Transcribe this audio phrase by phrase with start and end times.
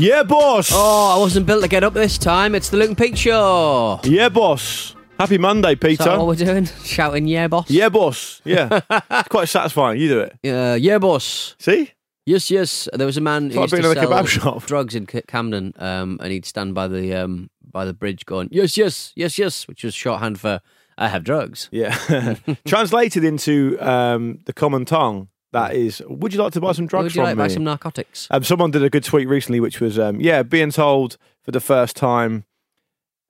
[0.00, 0.70] Yeah, boss.
[0.72, 2.54] Oh, I wasn't built to get up this time.
[2.54, 4.00] It's the Luke and Pete Show.
[4.02, 4.96] Yeah, boss.
[5.18, 6.04] Happy Monday, Is Peter.
[6.04, 6.64] that what we're doing?
[6.84, 7.68] Shouting, yeah, boss.
[7.70, 8.40] Yeah, boss.
[8.42, 8.80] Yeah.
[8.90, 10.00] it's quite satisfying.
[10.00, 10.38] You do it.
[10.50, 11.54] Uh, yeah, boss.
[11.58, 11.92] See?
[12.24, 12.88] Yes, yes.
[12.94, 14.64] There was a man who like used to in a sell kebab shop.
[14.64, 18.78] drugs in Camden, um, and he'd stand by the um, by the bridge going, yes,
[18.78, 20.62] yes, yes, yes, which was shorthand for
[20.96, 21.68] I have drugs.
[21.72, 22.36] Yeah.
[22.66, 27.04] Translated into um, the common tongue, that is, would you like to buy some drugs
[27.04, 27.44] Would you from like to me?
[27.44, 28.28] buy some narcotics?
[28.30, 31.60] Um, someone did a good tweet recently, which was, um, yeah, being told for the
[31.60, 32.44] first time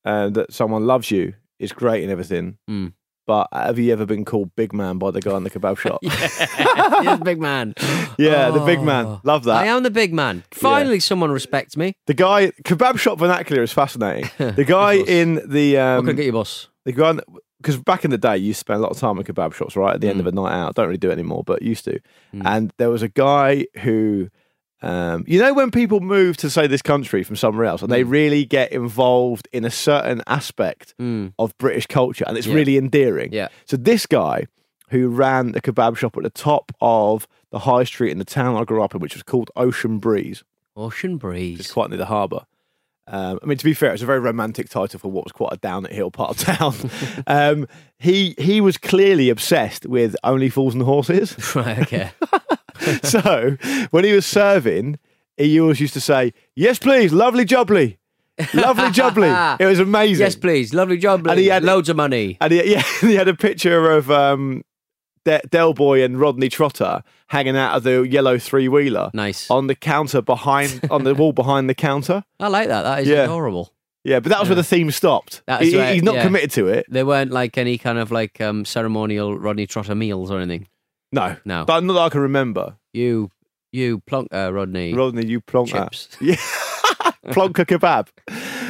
[0.05, 2.59] uh, that someone loves you is great and everything.
[2.69, 2.93] Mm.
[3.27, 6.01] But have you ever been called big man by the guy in the kebab shop?
[6.03, 7.75] yes, big man.
[8.19, 8.85] Yeah, the big Oh.
[8.85, 9.21] man.
[9.23, 9.57] Love that.
[9.63, 10.43] I am the big man.
[10.51, 11.93] Finally, someone respects me.
[12.07, 14.31] The guy, kebab shop vernacular is fascinating.
[14.57, 16.69] The guy in the what um, can I get you, boss?
[16.85, 17.19] the guy
[17.61, 19.95] because back in the day, you spend a lot of time in kebab shops, right?
[19.95, 20.11] At the Mm.
[20.11, 21.99] end of a night out, don't really do it anymore, but used to.
[22.33, 24.29] And there was a guy who,
[24.83, 28.03] um, you know, when people move to say this country from somewhere else, and they
[28.03, 28.11] Mm.
[28.11, 31.33] really get involved in a certain aspect Mm.
[31.39, 32.55] of British culture, and it's Yeah.
[32.55, 33.31] really endearing.
[33.33, 33.49] Yeah.
[33.67, 34.47] So this guy
[34.89, 38.57] who ran the kebab shop at the top of the high street in the town
[38.57, 40.43] I grew up in, which was called Ocean Breeze.
[40.77, 41.61] Ocean Breeze.
[41.61, 42.47] It's quite near the harbour.
[43.13, 45.53] Um, I mean, to be fair, it's a very romantic title for what was quite
[45.53, 46.91] a down at hill part of town.
[47.27, 47.67] um,
[47.99, 51.37] he he was clearly obsessed with Only Fools and Horses.
[51.57, 52.13] right, okay.
[53.03, 53.57] so
[53.91, 54.99] when he was serving,
[55.37, 57.97] he always used to say, "Yes, please, lovely jubbly,
[58.55, 60.25] lovely jubbly." It was amazing.
[60.25, 60.73] yes, please.
[60.73, 61.27] Lovely job.
[61.27, 62.39] And he had- loads of money.
[62.41, 64.63] And he, yeah, he had a picture of um,
[65.25, 69.51] De- Del Boy and Rodney Trotter hanging out of the yellow three wheeler Nice.
[69.51, 72.23] on the counter behind on the wall behind the counter.
[72.39, 72.83] I like that.
[72.83, 73.25] That is Yeah.
[73.25, 73.73] adorable.
[74.03, 75.43] Yeah, but that was where the theme stopped.
[75.61, 76.23] He- right, he's not yeah.
[76.25, 76.87] committed to it.
[76.89, 80.69] There weren't like any kind of like um, ceremonial Rodney Trotter meals or anything.
[81.13, 81.65] No, No.
[81.67, 82.77] but not that I can remember.
[82.95, 83.31] You,
[83.73, 84.95] you plonker, Rodney.
[84.95, 85.91] Rodney, you plonker.
[85.91, 86.09] Chips.
[86.21, 86.37] Yeah,
[87.27, 88.09] plonker kebab.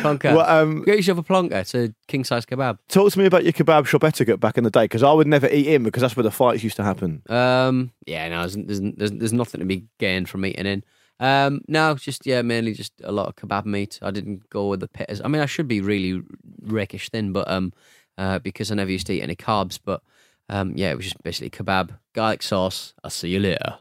[0.03, 0.35] Plonker.
[0.35, 1.53] Well, um, Get yourself a plonker.
[1.53, 2.79] It's a king size kebab.
[2.89, 5.27] talk to me about your kebab shop etiquette back in the day, because I would
[5.27, 7.23] never eat in because that's where the fights used to happen.
[7.29, 10.85] Um, yeah, no, there's, there's, there's, there's nothing to be gained from eating in.
[11.21, 13.99] Um, no, just yeah, mainly just a lot of kebab meat.
[14.01, 15.21] I didn't go with the pitters.
[15.23, 16.23] I mean, I should be really
[16.63, 17.73] rakish thin, but um,
[18.17, 19.79] uh, because I never used to eat any carbs.
[19.83, 20.03] But
[20.49, 22.95] um, yeah, it was just basically kebab, garlic sauce.
[23.05, 23.79] I'll see you later.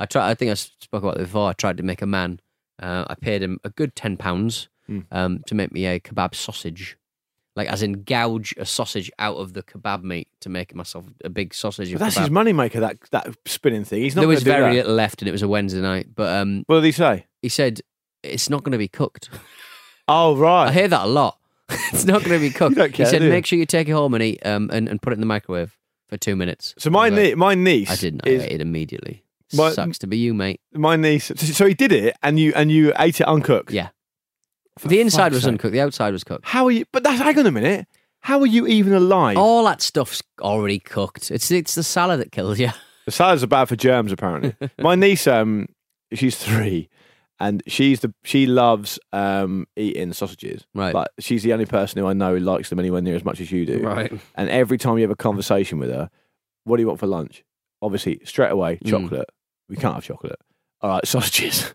[0.00, 0.30] I tried.
[0.30, 1.48] I think I spoke about it before.
[1.48, 2.40] I tried to make a man.
[2.80, 5.00] Uh, I paid him a good ten pounds Hmm.
[5.12, 6.96] um, to make me a kebab sausage,
[7.54, 11.28] like as in gouge a sausage out of the kebab meat to make myself a
[11.30, 11.92] big sausage.
[11.92, 12.20] But that's kebab.
[12.22, 12.80] his moneymaker.
[12.80, 14.02] That that spinning thing.
[14.02, 14.22] He's not.
[14.22, 16.08] There was very little left, and it was a Wednesday night.
[16.14, 17.26] But um, What did he say?
[17.42, 17.80] he said
[18.24, 19.28] it's not going to be cooked.
[20.08, 20.66] Oh right.
[20.68, 21.38] I hear that a lot.
[21.92, 22.74] it's not going to be cooked.
[22.74, 25.12] care, he said, make sure you take it home and eat, um, and, and put
[25.12, 26.74] it in the microwave for two minutes.
[26.78, 27.88] so my I like, nie- my niece.
[27.88, 28.22] I didn't.
[28.26, 29.22] I Is, ate it immediately.
[29.52, 30.60] My- Sucks to be you, mate.
[30.72, 31.26] my niece.
[31.26, 33.72] So, so he did it, and you and you ate it uncooked.
[33.72, 33.88] Yeah.
[34.84, 35.52] the inside was sake.
[35.52, 35.72] uncooked.
[35.72, 36.44] The outside was cooked.
[36.46, 36.84] How are you?
[36.92, 37.86] But that's hang on a minute.
[38.22, 39.36] How are you even alive?
[39.38, 41.30] All that stuff's already cooked.
[41.30, 42.68] It's it's the salad that kills you.
[43.06, 44.54] The salads are bad for germs, apparently.
[44.78, 45.66] My niece, um,
[46.12, 46.90] she's three,
[47.40, 50.64] and she's the she loves um eating sausages.
[50.74, 50.92] Right.
[50.92, 53.40] But she's the only person who I know who likes them anywhere near as much
[53.40, 53.80] as you do.
[53.80, 54.12] Right.
[54.36, 56.10] And every time you have a conversation with her,
[56.64, 57.42] what do you want for lunch?
[57.82, 59.24] Obviously, straight away, Mm.
[59.70, 60.38] We can't have chocolate.
[60.82, 61.72] All right, sausages.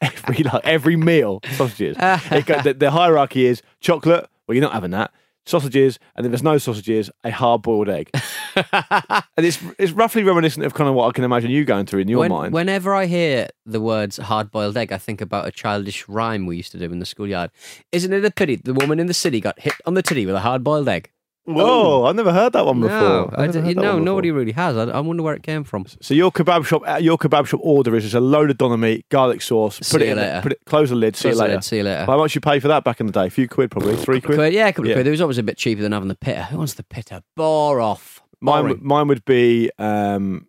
[0.00, 1.96] every like every meal, sausages.
[2.00, 4.28] It go, the, the hierarchy is chocolate.
[4.46, 5.12] Well, you're not having that.
[5.46, 8.10] sausages, and if there's no sausages, a hard boiled egg.
[8.54, 12.00] and it's it's roughly reminiscent of kind of what I can imagine you going through
[12.00, 12.54] in your When- mind.
[12.54, 16.56] Whenever I hear the words hard boiled egg, I think about a childish rhyme we
[16.56, 17.50] used to do in the schoolyard.
[17.92, 20.34] Isn't it a pity the woman in the city got hit on the titty with
[20.34, 21.10] a hard boiled egg?
[21.54, 22.98] Whoa, I've never heard that one before.
[22.98, 24.00] No, I d- heard that no, one before.
[24.00, 24.76] nobody really has.
[24.76, 25.86] I, I wonder where it came from.
[26.00, 28.76] So your kebab shop, uh, your kebab shop order is just a load of doner
[28.76, 29.78] meat, garlic sauce.
[29.82, 30.40] See Put it you in, later.
[30.42, 31.16] put it, close the lid.
[31.16, 31.54] See you Close the later.
[31.54, 32.04] lid, see you later.
[32.04, 33.26] How much you pay for that back in the day?
[33.26, 34.36] A few quid, probably three quid.
[34.36, 34.94] Quid, yeah, a couple of Yeah.
[34.96, 35.06] quid.
[35.06, 36.42] It was always a bit cheaper than having the pitter.
[36.42, 37.22] Who wants the pitter?
[37.36, 38.22] Bore off.
[38.40, 38.68] Mine, Boring.
[38.76, 40.46] would- mine would be um,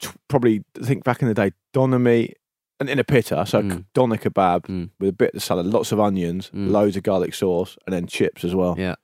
[0.00, 2.36] t- probably I think back in the day doner meat
[2.80, 3.84] and in a pitta, so Mm.
[3.94, 4.90] doner kebab Mm.
[5.00, 6.70] with a bit of salad, lots of onions, Mm.
[6.70, 8.74] loads of garlic sauce, and then chips as well.
[8.78, 8.96] Yeah.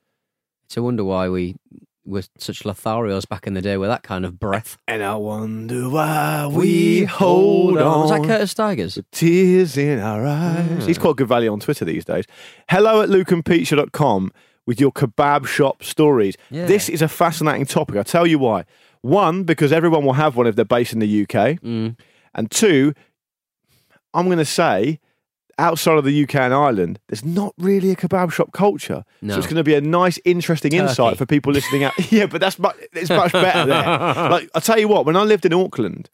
[0.65, 1.55] It's a wonder why we
[2.05, 4.77] were such Lotharios back in the day with that kind of breath.
[4.87, 8.01] And I wonder why we hold on.
[8.01, 8.97] Was that Curtis Tigers?
[8.97, 10.85] with tears in our eyes.
[10.85, 12.25] He's quite good value on Twitter these days.
[12.69, 14.31] Hello at lukeandpeteshow.com
[14.65, 16.35] with your kebab shop stories.
[16.49, 16.65] Yeah.
[16.65, 17.95] This is a fascinating topic.
[17.95, 18.65] I'll tell you why.
[19.01, 21.59] One, because everyone will have one if they're based in the UK.
[21.59, 21.99] Mm.
[22.33, 22.93] And two,
[24.13, 24.99] I'm going to say,
[25.57, 29.03] outside of the UK and Ireland, there's not really a kebab shop culture.
[29.21, 29.33] No.
[29.33, 30.83] So it's going to be a nice, interesting Turkey.
[30.83, 31.93] insight for people listening out.
[32.11, 33.83] yeah, but that's much, it's much better there.
[34.29, 36.09] like I'll tell you what, when I lived in Auckland,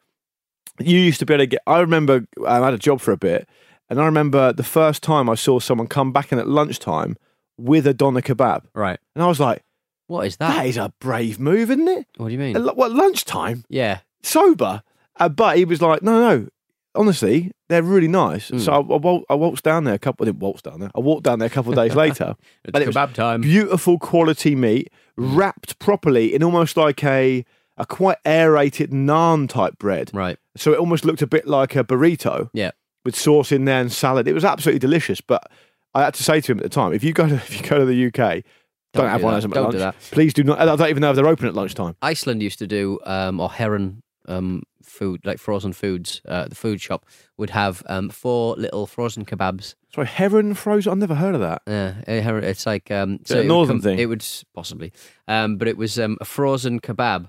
[0.78, 1.62] you used to be able to get.
[1.66, 3.48] I remember I had a job for a bit,
[3.88, 7.16] and I remember the first time I saw someone come back in at lunchtime
[7.58, 8.98] with a doner kebab, Right.
[9.14, 9.62] and I was like,
[10.06, 10.54] What is that?
[10.56, 12.56] "That is a brave move, isn't it?" what do you mean?
[12.56, 13.64] At, what lunchtime?
[13.68, 14.00] yeah.
[14.22, 14.82] sober.
[15.18, 16.48] Uh, but he was like, no, no,
[16.94, 18.50] honestly, they're really nice.
[18.50, 18.60] Mm.
[18.60, 20.24] So I, I, wal- I waltzed down there a couple.
[20.24, 20.90] I didn't waltz down there.
[20.94, 22.36] I walked down there a couple of days later.
[22.64, 23.40] It's and it was kebab time.
[23.42, 27.44] Beautiful quality meat, wrapped properly in almost like a
[27.76, 30.10] a quite aerated naan type bread.
[30.12, 30.36] Right.
[30.56, 32.72] So it almost looked a bit like a burrito Yeah.
[33.06, 34.28] with sauce in there and salad.
[34.28, 35.22] It was absolutely delicious.
[35.22, 35.50] But
[35.94, 37.66] I had to say to him at the time, if you go to if you
[37.68, 38.44] go to the UK.
[38.92, 39.38] Don't, Don't have do one that.
[39.38, 39.72] as a Don't lunch.
[39.74, 39.94] do that.
[40.10, 40.58] Please do not.
[40.60, 41.94] I don't even know if they're open at lunchtime.
[42.02, 46.80] Iceland used to do, um, or Heron um, food, like frozen foods, uh, the food
[46.80, 47.06] shop
[47.38, 49.74] would have um, four little frozen kebabs.
[49.94, 50.92] Sorry, heron frozen.
[50.92, 51.62] I've never heard of that.
[51.66, 53.98] Yeah, a Heron- it's like um, it a it would northern thing?
[53.98, 54.92] It would possibly,
[55.28, 57.28] um, but it was um, a frozen kebab,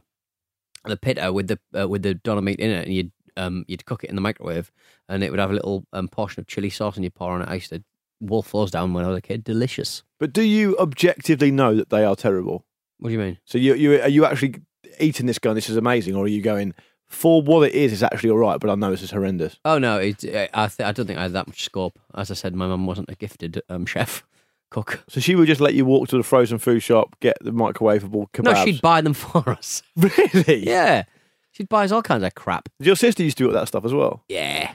[0.86, 3.86] the pitta with the uh, with the doner meat in it, and you'd um, you'd
[3.86, 4.72] cook it in the microwave,
[5.08, 7.42] and it would have a little um, portion of chili sauce, and you pour on
[7.42, 7.48] it.
[7.50, 7.84] I used to
[8.19, 9.44] wolf those down when I was a kid.
[9.44, 10.04] Delicious.
[10.19, 12.66] But do you objectively know that they are terrible?
[13.00, 13.40] What do you mean?
[13.46, 14.56] So you you are you actually
[15.00, 15.56] eating this gun?
[15.56, 16.74] this is amazing, or are you going
[17.12, 17.94] for what it is?
[17.94, 19.58] It's actually all right, but I know this is horrendous.
[19.66, 22.00] Oh no, it, I th- I don't think I had that much scope.
[22.16, 24.24] As I said, my mum wasn't a gifted um, chef
[24.72, 25.04] cook.
[25.10, 28.31] So she would just let you walk to the frozen food shop, get the microwavable
[28.31, 28.44] kebabs.
[28.44, 29.84] No, she'd buy them for us.
[29.96, 30.66] really.
[30.66, 31.04] Yeah,
[31.52, 32.69] she'd buy us all kinds of crap.
[32.80, 34.24] Your sister used to do all that stuff as well.
[34.30, 34.74] Yeah,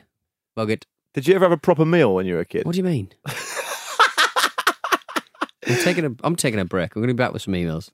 [0.54, 0.86] bug it.
[1.14, 2.66] Did you ever have a proper meal when you were a kid?
[2.66, 3.08] What do you mean?
[5.68, 6.94] I'm taking a I'm taking a break.
[6.94, 7.90] I'm going to be back with some emails.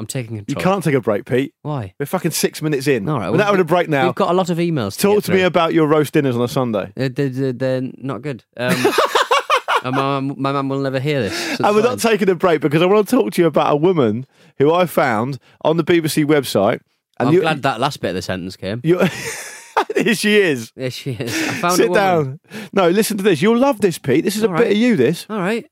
[0.00, 0.56] I'm taking a break.
[0.58, 1.54] you can't take a break, Pete.
[1.62, 1.94] Why?
[2.00, 3.08] We're fucking six minutes in.
[3.08, 4.06] All right, We're not having a break now.
[4.06, 4.96] We've got a lot of emails.
[4.96, 6.92] To Talk to me about your roast dinners on a Sunday.
[6.96, 8.42] Uh, they're, they're, they're not good.
[8.56, 8.74] Um,
[9.84, 11.56] and my, mum- my mum will never hear this.
[11.58, 11.90] so And we're fine.
[11.92, 14.26] not taking a break because I want to talk to you about a woman
[14.58, 16.80] who I found on the BBC website.
[17.18, 18.80] And I'm you, glad that last bit of the sentence came.
[18.84, 18.98] you
[19.96, 20.72] here she is.
[20.74, 21.30] There she is.
[21.48, 22.02] I found a Sit woman.
[22.02, 22.40] down.
[22.72, 23.42] No, listen to this.
[23.42, 24.24] You'll love this, Pete.
[24.24, 24.96] This is a All bit of you.
[24.96, 25.66] This All right,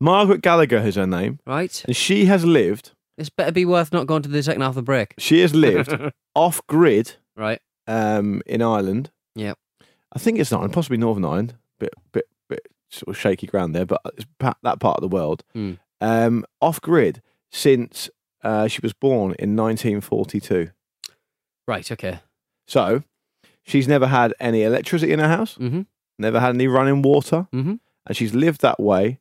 [0.00, 1.84] Margaret Gallagher is her name, right.
[1.86, 2.91] and she has lived.
[3.18, 5.14] This better be worth not going to the second half of the break.
[5.18, 5.94] She has lived
[6.34, 7.60] off grid Right.
[7.86, 9.10] um, in Ireland.
[9.34, 9.58] Yep.
[10.14, 11.54] I think it's not, possibly Northern Ireland.
[11.78, 15.14] Bit, bit, bit sort of shaky ground there, but it's pa- that part of the
[15.14, 15.42] world.
[15.54, 15.72] Hmm.
[16.00, 18.08] Um, off grid since
[18.42, 20.70] uh, she was born in 1942.
[21.68, 21.90] Right.
[21.92, 22.20] Okay.
[22.66, 23.02] So
[23.62, 25.82] she's never had any electricity in her house, Mm-hmm.
[26.18, 27.78] never had any running water, Mhm.
[28.06, 29.18] and she's lived that way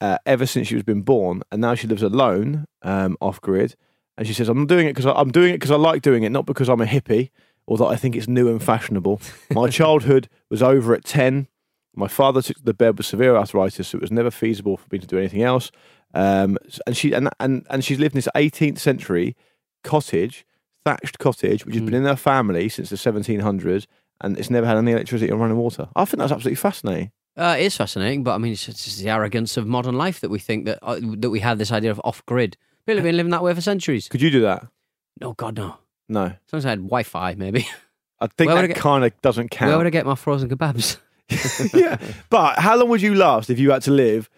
[0.00, 1.42] uh, ever since she was been born.
[1.50, 3.74] And now she lives alone, um, off grid.
[4.16, 6.30] And she says, "I'm doing it because I'm doing it because I like doing it,
[6.30, 7.30] not because I'm a hippie
[7.66, 9.20] or that I think it's new and fashionable.
[9.50, 11.46] My childhood was over at ten.
[11.94, 14.86] My father took to the bed with severe arthritis, so it was never feasible for
[14.90, 15.70] me to do anything else.
[16.14, 19.36] Um, and she and and and she's lived in this 18th century
[19.84, 20.46] cottage,
[20.84, 23.86] thatched cottage, which has been in her family since the 1700s,
[24.20, 25.88] and it's never had any electricity or running water.
[25.94, 27.12] I think that's absolutely fascinating.
[27.38, 30.28] Uh, it is fascinating, but I mean, it's just the arrogance of modern life that
[30.30, 32.56] we think that uh, that we have this idea of off grid.
[32.84, 34.08] People have been living that way for centuries.
[34.08, 34.66] Could you do that?
[35.20, 35.76] No, God, no.
[36.08, 37.68] No, As long as I had Wi-Fi, maybe.
[38.20, 39.68] I think Where would that get- kind of doesn't count.
[39.68, 40.96] Where would I get my frozen kebabs?
[41.74, 41.98] yeah,
[42.30, 44.28] but how long would you last if you had to live?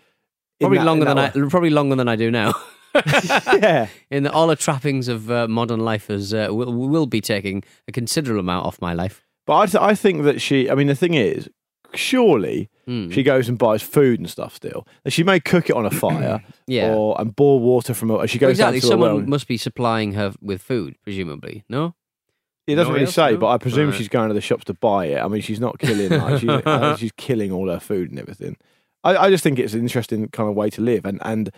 [0.59, 1.29] in Probably that- longer in than I.
[1.31, 2.49] that Probably longer than I do now.
[2.95, 3.03] way?
[3.63, 7.21] yeah, In the, all the trappings of uh, modern life is uh, will will be
[7.21, 9.25] taking a considerable amount off my life.
[9.47, 10.69] but I, th- I think that she.
[10.69, 11.49] I mean, the thing is,
[11.97, 12.69] surely
[13.11, 14.85] she goes and buys food and stuff still.
[15.05, 16.93] And she may cook it on a fire, Yeah.
[16.93, 18.27] or and boil water from a.
[18.27, 18.81] She goes exactly.
[18.81, 19.27] down to Someone well.
[19.27, 21.63] must be supplying her with food, presumably.
[21.69, 21.95] No.
[22.67, 23.97] It doesn't No really say, but I presume Right.
[23.99, 25.19] she's going to the shops to buy it.
[25.21, 26.11] I mean, she's not killing.
[26.11, 28.57] Like, she's, uh, she's killing all her food and everything.
[29.05, 31.51] I, I just think it's an interesting kind of way to live, and and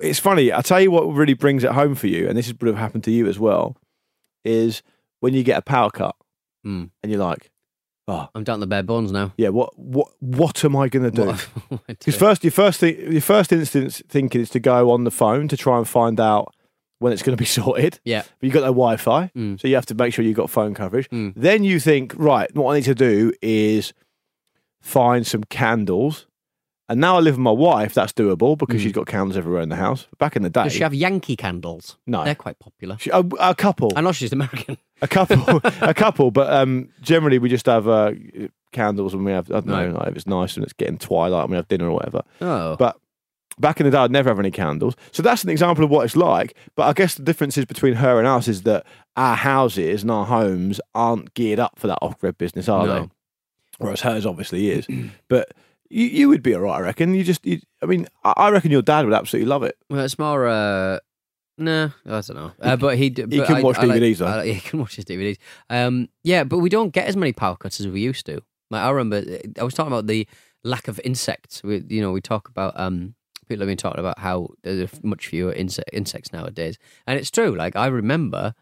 [0.00, 0.52] it's funny.
[0.52, 3.04] I tell you what really brings it home for you, and this would have happened
[3.04, 3.76] to you as well,
[4.44, 4.82] is
[5.20, 6.16] when you get a power cut
[6.66, 6.88] Mm.
[7.02, 7.50] and you're like,
[8.08, 9.32] oh I'm down to the bare bones now.
[9.36, 11.26] yeah, what what what am I going to do?
[11.26, 11.96] What- what I do.
[12.00, 15.48] Because first, your first thing, your first instance thinking is to go on the phone
[15.48, 16.54] to try and find out
[16.98, 18.00] when it's going to be sorted.
[18.04, 18.22] Yeah.
[18.22, 19.60] But you've got no Wi-Fi, Mm.
[19.60, 21.08] so you have to make sure you've got phone coverage.
[21.10, 21.32] Mm.
[21.36, 23.92] Then you think, right, what I need to do is
[24.80, 26.26] find some candles.
[26.88, 27.94] And now I live with my wife.
[27.94, 30.06] That's doable because she's got candles everywhere in the house.
[30.18, 31.96] Back in the day, Does she have Yankee candles?
[32.06, 32.24] No.
[32.24, 32.98] They're quite popular.
[32.98, 34.76] she- a, a couple, I know she's American.
[35.02, 36.30] a couple, a couple.
[36.30, 38.12] But um, generally, we just have uh,
[38.72, 39.50] candles when we have.
[39.50, 39.88] I don't Right.
[39.88, 42.22] know like if it's nice and it's getting twilight and we have dinner or whatever.
[42.42, 42.76] Oh.
[42.76, 42.98] But
[43.58, 44.94] back in the day, I'd never have any candles.
[45.10, 46.54] So that's an example of what it's like.
[46.74, 48.84] But I guess the differences between her and us is that
[49.16, 53.00] our houses and our homes aren't geared up for that off grid business, are No.
[53.00, 53.08] they?
[53.78, 54.86] Whereas hers obviously is.
[55.28, 55.52] but
[55.94, 57.14] you, you would be all right, I reckon.
[57.14, 59.76] You just, you, I mean, I I reckon your dad would absolutely love it.
[59.88, 60.46] Well, it's more.
[60.46, 60.98] Uh,
[61.56, 62.52] no, I don't know.
[62.60, 64.26] Uh, but he d- he but can I- watch I like- DVDs, though.
[64.26, 65.38] I like- he can watch his DVDs.
[65.70, 68.40] Um, yeah, but we don't get as many power cuts as we used to.
[68.70, 69.22] Like I remember,
[69.58, 70.26] I was talking about the
[70.64, 71.62] lack of insects.
[71.62, 73.14] We, you know, we talk about um,
[73.48, 77.54] people have been talking about how there's much fewer insect, insects nowadays, and it's true.
[77.54, 78.54] Like I remember.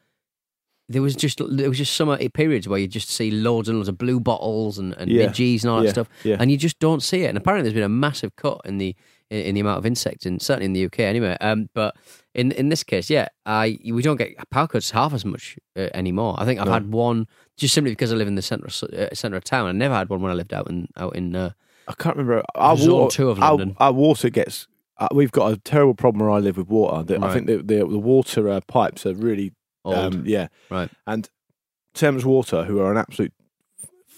[0.89, 3.89] There was just there was just summer periods where you just see loads and loads
[3.89, 5.27] of blue bottles and, and Yeah.
[5.27, 6.37] midges and all that Yeah, stuff, yeah.
[6.39, 7.29] and you just don't see it.
[7.29, 8.95] And apparently, there's been a massive cut in the
[9.31, 11.37] in, the amount of insects, and certainly in the UK anyway.
[11.41, 11.97] Um, but
[12.35, 15.89] in in this case, yeah, I we don't get power cuts half as much uh,
[15.95, 16.35] anymore.
[16.37, 16.73] I think I've No.
[16.73, 19.69] had one just simply because I live in the centre of, uh, centre of town.
[19.69, 21.35] I never had one when I lived out in out in.
[21.35, 21.51] Uh,
[21.89, 22.45] I can't remember.
[22.55, 23.77] Our Zone water, two of London.
[23.79, 24.69] Our, water gets.
[24.99, 27.03] Uh, we've got a terrible problem where I live with water.
[27.03, 29.53] The, I think the, the, the water uh, pipes are really.
[29.85, 30.91] Um, yeah, Right.
[31.07, 31.29] And
[31.95, 33.33] Thames Water, who are an absolute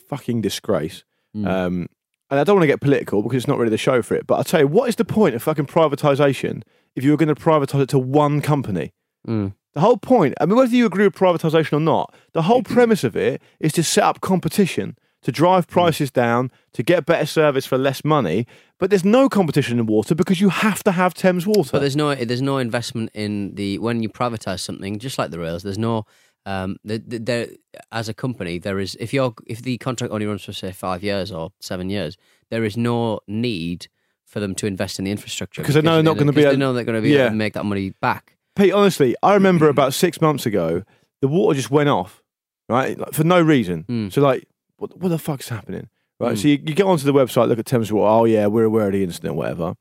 [0.08, 1.04] fucking disgrace.
[1.34, 1.46] Mm.
[1.46, 1.88] Um,
[2.30, 4.26] and I don't want to get political because it's not really the show for it.
[4.26, 6.62] But I'll tell you, what is the point of fucking privatisation
[6.94, 8.92] if you were going to privatise it to one company?
[9.26, 9.54] Mm.
[9.74, 13.02] The whole point, I mean, whether you agree with privatisation or not, the whole premise
[13.02, 17.66] of it is to set up competition, to drive prices down, to get better service
[17.66, 18.46] for less money.
[18.78, 21.70] But there's no competition in water because you have to have Thames Water.
[21.72, 25.38] But there's no there's no investment in the when you privatise something, just like the
[25.40, 25.62] rails.
[25.62, 26.04] There's no
[26.46, 27.46] um the, the, there
[27.90, 31.02] as a company there is if you're if the contract only runs for say five
[31.02, 32.16] years or seven years,
[32.50, 33.88] there is no need
[34.26, 36.50] for them to invest in the infrastructure Because they know they're not gonna be able-
[36.52, 37.20] they know they're going to be Yeah.
[37.26, 38.36] able to make that money back.
[38.56, 40.82] Pete, honestly, I remember about six months ago,
[41.20, 42.22] the water just went off,
[42.68, 43.84] right, like, for no reason.
[43.88, 44.12] Mm.
[44.12, 44.44] So, like,
[44.90, 45.88] what, what the fuck's happening?
[46.20, 46.38] Right.
[46.38, 48.08] So you, you get onto the website, look at Thames Water.
[48.08, 49.74] Oh yeah, we're aware of the incident, whatever.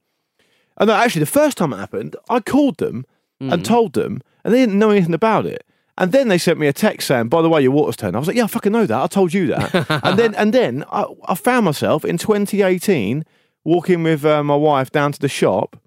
[0.78, 3.06] And then actually, the first time it happened, I called them
[3.42, 3.52] Mm.
[3.52, 5.66] and told them, and they didn't know anything about it.
[5.98, 8.20] And then they sent me a text saying, "By the way, your water's turned." I
[8.20, 9.02] was like, "Yeah, I fucking know that.
[9.02, 13.26] I told you that." and then, and then I, I found myself in 2018
[13.64, 15.78] walking with uh, my wife down to the shop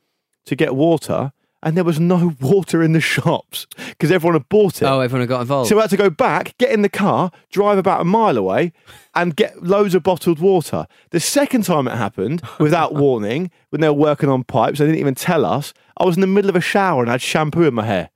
[0.47, 1.33] to get water,
[1.67, 4.85] and there was no water in the shops because everyone had bought it.
[4.85, 5.69] Oh, everyone had got involved.
[5.69, 8.73] So I had to go back, get in the car, drive about a mile away,
[9.17, 10.87] and get loads of bottled water.
[11.11, 15.01] The second time it happened, without warning, when they were working on pipes, they didn't
[15.01, 15.75] even tell us.
[15.97, 18.11] I was in the middle of a shower and I had shampoo in my hair.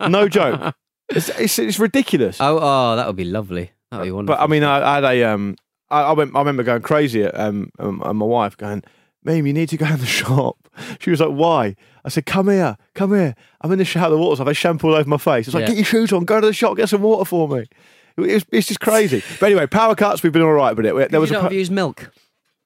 [0.08, 0.74] no joke.
[1.10, 2.40] It's, it's, it's ridiculous.
[2.40, 3.70] oh, oh, that would be lovely.
[3.92, 4.36] That would be wonderful.
[4.36, 5.56] But I mean, I, I had a um,
[5.90, 6.34] I, I went.
[6.34, 8.82] I remember going crazy at um, um, and my wife going,
[9.24, 10.56] "Mame, you need to go in the shop."
[11.00, 13.34] She was like, "Why?" I said, "Come here, come here.
[13.60, 14.10] I'm in the shower.
[14.10, 14.48] The water's off.
[14.48, 15.68] I shampoo all over my face." It's like, Yeah.
[15.68, 16.24] "Get your shoes on.
[16.24, 16.76] Go to the shop.
[16.76, 17.66] Get some water for me."
[18.16, 19.22] It was, it's just crazy.
[19.38, 20.22] But anyway, power cuts.
[20.24, 20.92] We've been all right with it.
[20.94, 22.10] There Could was you a not have used milk.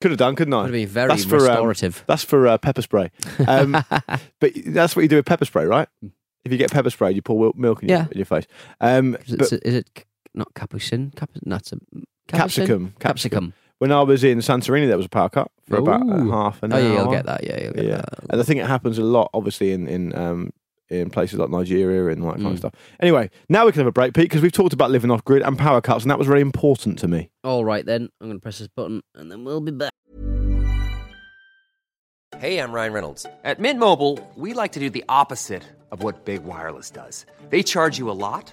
[0.00, 0.59] could have done, couldn't I?
[0.62, 2.04] Would have been very That's for, um, restorative.
[2.06, 3.11] that's for uh, pepper spray.
[3.47, 3.73] Um,
[4.40, 5.88] but that's what you do with pepper spray, right?
[6.44, 8.47] If you get pepper spray, you pour wil- milk in, your, in your face.
[8.80, 10.04] Um, Is it, but is it c-
[10.35, 11.14] not capucin?
[11.14, 11.76] Cap, that's a
[12.28, 13.52] capsicum, Capsicum.
[13.83, 16.31] When I was in Santorini, there was a power cut for about Ooh.
[16.31, 16.79] half an hour.
[16.79, 16.89] Oh hour.
[16.89, 17.43] yeah, you'll get that.
[17.43, 18.19] Yeah, you'll get Yeah, that.
[18.31, 20.51] and I think it happens a lot, obviously, in in um,
[20.89, 22.59] in places like Nigeria and all that kind of Mm.
[22.59, 22.75] stuff.
[23.01, 25.43] Anyway, now we can have a break, Pete, because we've talked about living off grid
[25.43, 27.31] and power cuts, and that was very important to me.
[27.43, 29.91] All right then, I'm going to press this button and then we'll be back.
[32.39, 33.27] Hey, I'm Ryan Reynolds.
[33.43, 37.27] At Mint Mobile, we like to do the opposite of what Big Wireless does.
[37.51, 38.53] They charge you a lot,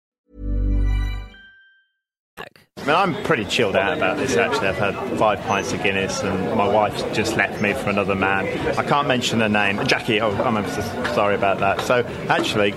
[2.77, 4.67] I mean, I'm pretty chilled out about this actually.
[4.69, 8.47] I've had five pints of Guinness and my wife's just left me for another man.
[8.77, 9.85] I can't mention her name.
[9.85, 10.81] Jackie, oh, I'm so
[11.13, 11.81] sorry about that.
[11.81, 12.69] So actually,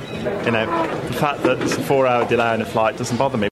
[0.44, 0.66] you know,
[1.06, 3.48] the fact that it's a four hour delay on a flight doesn't bother me.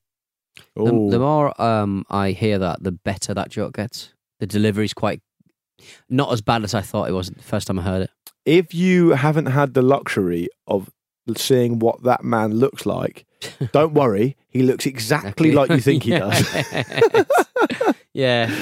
[0.76, 4.12] The, the more um, I hear that, the better that joke gets.
[4.40, 5.22] The delivery's quite
[6.10, 8.10] not as bad as I thought it was the first time I heard it.
[8.44, 10.90] if you haven't had the luxury of
[11.36, 13.24] seeing what that man looks like,
[13.72, 14.36] don't worry.
[14.48, 16.44] He looks exactly like you think he does.
[18.12, 18.54] yeah,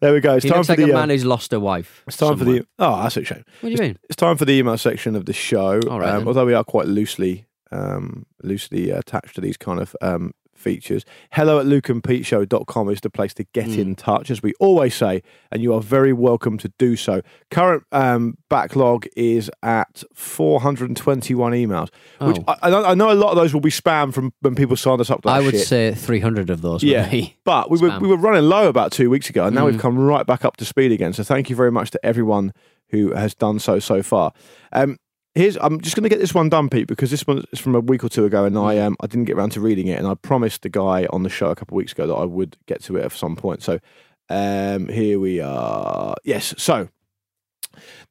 [0.00, 0.34] There we go.
[0.34, 0.90] It's he time looks for like the.
[0.90, 2.02] a uh, man who's lost a wife.
[2.06, 2.66] it's time for the.
[2.78, 3.44] Oh, that's a shame.
[3.60, 3.98] What do you mean?
[4.04, 5.80] It's time for the email section of the show.
[5.88, 9.96] All right, um, although we are quite loosely, um, loosely attached to these kind of
[10.00, 11.04] um, features.
[11.32, 13.78] Hello at lukeandpeteshow.com is the place to get Mm.
[13.78, 17.20] in touch, as we always say, and you are very welcome to do so.
[17.50, 21.88] Current um, backlog is at 421 emails,
[22.20, 22.44] which Oh.
[22.48, 24.76] I, I know- I know a lot of those will be spam from when people
[24.76, 25.66] signed us up to I would shit.
[25.66, 26.82] say 300 of those.
[26.82, 29.62] Yeah, be but we were we were running low about two weeks ago, and now
[29.66, 29.72] Mm.
[29.72, 31.12] we've come right back up to speed again.
[31.12, 32.52] So thank you very much to everyone
[32.90, 34.32] who has done so so far.
[34.72, 34.96] Um,
[35.34, 37.74] here's I'm just going to get this one done, Pete, because this one is from
[37.74, 39.98] a week or two ago, and I um I didn't get around to reading it,
[39.98, 42.24] and I promised the guy on the show a couple of weeks ago that I
[42.24, 43.62] would get to it at some point.
[43.62, 43.80] So
[44.28, 46.16] um, here we are.
[46.24, 46.88] Yes, so.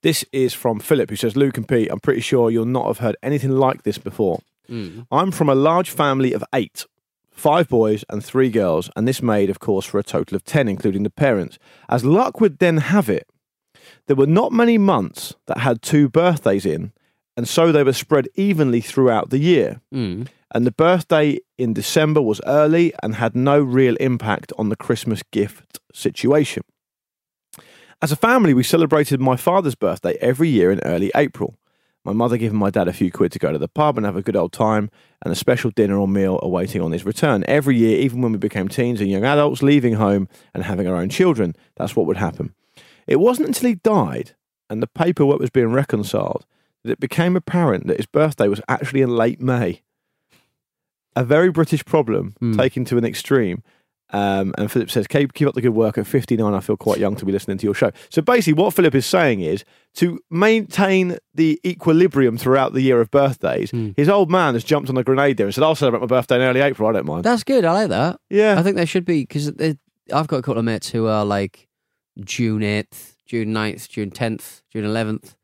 [0.01, 2.97] This is from Philip, who says, Luke and Pete, I'm pretty sure you'll not have
[2.97, 4.39] heard anything like this before.
[4.67, 5.05] Mm.
[5.11, 6.87] I'm from a large family of eight
[7.41, 10.67] five boys and three girls, and this made, of course, for a total of 10,
[10.67, 11.57] including the parents.
[11.89, 13.27] As luck would then have it,
[14.05, 16.93] there were not many months that had two birthdays in,
[17.41, 19.81] and so they were spread evenly throughout the year.
[19.91, 20.27] Mm.
[20.53, 25.23] And the birthday in December was early and had no real impact on the Christmas
[25.31, 26.61] gift situation.
[27.99, 31.57] As a family, we celebrated my father's birthday every year in early April.
[32.05, 34.15] My mother giving my dad a few quid to go to the pub and have
[34.15, 34.91] a good old time,
[35.23, 37.43] and a special dinner or meal awaiting on his return.
[37.47, 40.95] Every year, even when we became teens and young adults, leaving home and having our
[40.95, 42.53] own children, that's what would happen.
[43.07, 44.35] It wasn't until he died
[44.69, 46.45] and the paperwork was being reconciled
[46.83, 49.81] that it became apparent that his birthday was actually in late May.
[51.15, 52.53] A very British problem Hmm.
[52.57, 53.63] taken to an extreme.
[54.13, 55.97] Um, and Philip says, keep, keep up the good work.
[55.97, 57.91] At 59, I feel quite young to be listening to your show.
[58.09, 59.63] So basically, what Philip is saying is
[59.95, 63.91] to maintain the equilibrium throughout the year of birthdays, Hmm.
[63.95, 66.35] his old man has jumped on a grenade there and said, I'll celebrate my birthday
[66.35, 66.89] in early April.
[66.89, 67.23] I don't mind.
[67.23, 67.63] That's good.
[67.63, 68.19] I like that.
[68.29, 68.59] yeah.
[68.59, 71.69] I think there should be because I've got a couple of mates who are like
[72.19, 75.35] June eighth, June 9th, June tenth, June eleventh,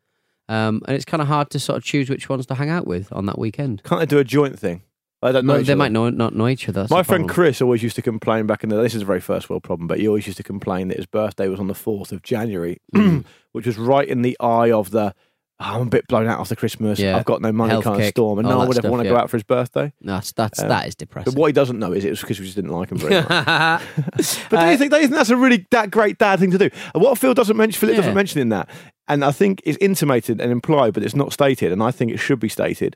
[0.50, 2.88] um, and it's kind of hard to sort of choose which ones to hang out
[2.88, 3.84] with on that weekend.
[3.84, 4.82] Can't they do a joint thing?
[5.24, 5.54] I don't know.
[5.58, 5.78] No, they other.
[5.78, 6.86] might know, not know each other.
[6.92, 7.30] My friend problem.
[7.34, 8.76] Chris always used to complain back in the.
[8.82, 11.08] This is a very first world problem, but he always used to complain that his
[11.08, 13.26] birthday was on the fourth of January, Mm.
[13.52, 15.16] which was right in the eye of the.
[15.60, 17.00] "Oh, I'm a bit blown out after Christmas.
[17.00, 17.17] Yeah.
[17.17, 18.78] I've got no money, Health kind of kick, storm, and all no one that would
[18.78, 19.13] ever stuff, want to yeah.
[19.15, 19.91] go out for his birthday.
[20.02, 21.34] That's that's Um, that is But depressing.
[21.36, 23.28] what he doesn't know is it was because we just didn't like him very much.
[24.50, 26.58] but do you think, do you think that's a really that great dad thing to
[26.58, 26.70] do?
[26.93, 28.02] And what Phil doesn't mention, Philip Yeah.
[28.02, 28.70] doesn't mention in that,
[29.08, 32.17] and I think it's intimated and implied, but it's not stated, and I think it
[32.17, 32.96] should be stated.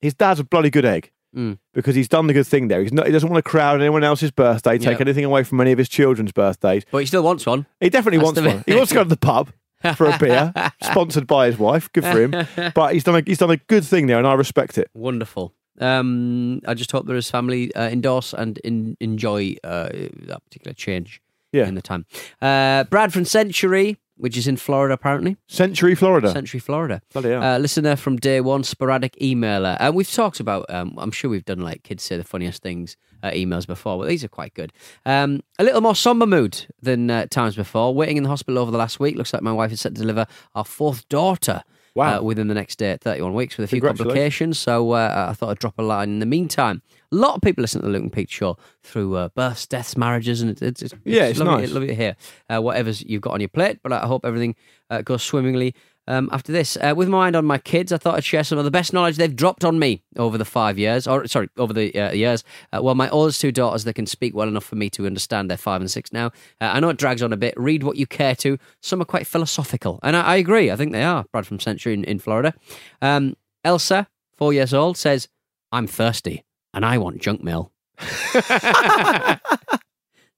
[0.00, 1.58] His dad's a bloody good egg Mm.
[1.74, 2.80] because he's done the good thing there.
[2.80, 5.04] He's not, he doesn't want to crowd anyone else's birthday, take Yeah.
[5.04, 6.84] anything away from any of his children's birthdays.
[6.90, 7.66] But he still wants one.
[7.80, 8.64] He definitely That's wants the one.
[8.66, 9.50] He wants to go to the pub
[9.96, 11.90] for a beer, sponsored by his wife.
[11.92, 12.46] Good for him.
[12.74, 14.90] But he's done a, he's done a good thing there, and I respect it.
[14.94, 15.54] Wonderful.
[15.80, 19.88] Um, I just hope that his family uh, endorse and in, enjoy uh,
[20.26, 21.68] that particular change Yeah.
[21.68, 22.04] in the time.
[22.42, 25.36] Uh, Brad from Century, which is in Florida, apparently.
[25.46, 26.30] Century, Florida.
[26.32, 27.00] Century, Florida.
[27.12, 27.42] Bloody hell.
[27.42, 29.76] Uh, listener from day one, sporadic emailer.
[29.80, 32.96] And we've talked about, um, I'm sure we've done like kids say the funniest things
[33.22, 34.72] uh, emails before, but these are quite good.
[35.06, 37.94] Um, a little more somber mood than uh, times before.
[37.94, 39.16] Waiting in the hospital over the last week.
[39.16, 41.62] Looks like my wife is set to deliver our fourth daughter.
[41.98, 42.18] Wow.
[42.18, 44.56] Uh, within the next day, 31 weeks with a few complications.
[44.56, 46.80] So uh, I thought I'd drop a line in the meantime.
[47.10, 49.96] A lot of people listen to the Luke and Pete show through uh, births, deaths,
[49.96, 51.72] marriages, and it's, it's, it's Yeah, it's lovely, nice.
[51.72, 52.16] lovely to hear
[52.48, 53.80] uh, whatever's you've got on your plate.
[53.82, 54.54] But I hope everything
[54.90, 55.74] uh, goes swimmingly
[56.08, 56.76] um, after this.
[56.76, 58.92] Uh, with my mind on my kids, I thought I'd share some of the best
[58.92, 62.42] knowledge they've dropped on me over the five years, or sorry, over the uh, years.
[62.72, 65.50] Uh, well, my oldest two daughters, they can speak well enough for me to understand.
[65.50, 66.26] They're five and six now.
[66.60, 67.54] Uh, I know it drags on a bit.
[67.56, 68.58] Read what you care to.
[68.82, 70.70] Some are quite philosophical, and I, I agree.
[70.70, 71.24] I think they are.
[71.30, 72.54] Brad from Century in, in Florida.
[73.02, 75.28] Um, Elsa, four years old, says,
[75.70, 77.70] "I'm thirsty and I want junk mail."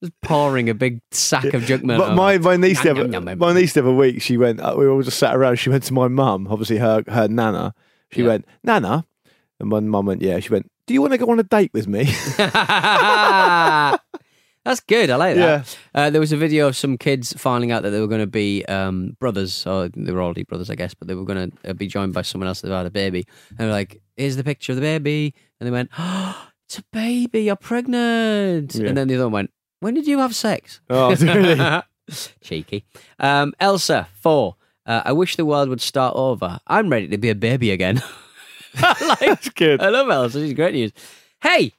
[0.02, 1.98] Just pouring a big sack of junk mail.
[1.98, 4.36] But my, my niece the Yum, other yum, yum, my niece the other week she
[4.38, 7.28] went uh, we all just sat around she went to my mum obviously her her
[7.28, 7.74] nana
[8.10, 8.28] she Yeah.
[8.28, 9.04] went nana
[9.58, 11.70] and my mum went yeah she went do you want to go on a date
[11.74, 12.04] with me
[14.62, 15.08] That's good.
[15.10, 15.76] I like that.
[15.94, 18.26] Uh, there was a video of some kids finding out that they were going to
[18.26, 21.72] be um, brothers, or they were already brothers, I guess, but they were going to
[21.74, 23.24] be joined by someone else that had a baby.
[23.50, 26.78] And they were like, "Here's the picture of the baby," and they went, "Oh, it's
[26.78, 27.44] a baby.
[27.44, 28.88] You're pregnant." Yeah.
[28.88, 31.82] And then the other one went, "When did you have sex?" Oh, really?
[32.40, 32.84] Cheeky.
[33.18, 34.56] Um, Elsa four.
[34.86, 36.58] Uh, I wish the world would start over.
[36.66, 38.02] I'm ready to be a baby again.
[38.76, 39.80] I like That's good.
[39.80, 40.40] I love Elsa.
[40.40, 40.92] She's great news.
[41.42, 41.72] Hey,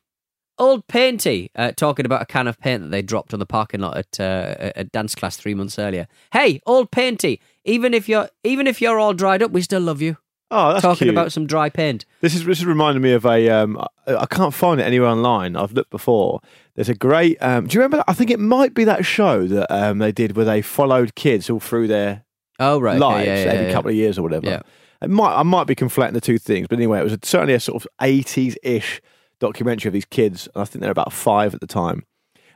[0.58, 3.82] old Painty, uh, talking about a can of paint that they dropped on the parking
[3.82, 6.08] lot at uh, a dance class three months earlier.
[6.32, 10.02] Hey, old Painty, even if you're even if you're all dried up, we still love
[10.02, 10.18] you.
[10.52, 11.10] Oh, that's talking cute.
[11.14, 12.06] about some dry paint.
[12.20, 13.50] This is this is reminding me of a.
[13.50, 15.56] Um, I, I can't find it anywhere online.
[15.56, 16.42] I've looked before.
[16.76, 17.38] There's a great.
[17.42, 17.98] Um, do you remember?
[17.98, 18.06] That?
[18.10, 21.50] I think it might be that show that um, they did where they followed kids
[21.50, 22.26] all through their
[22.60, 23.74] Oh right, okay, lives yeah, yeah, every yeah.
[23.74, 24.62] couple of years or whatever.
[25.02, 27.54] It might I might be conflating the two things, but anyway, it was a, certainly
[27.56, 29.02] a sort of eighties ish
[29.40, 30.48] documentary of these kids.
[30.54, 32.04] And I think they're about five at the time.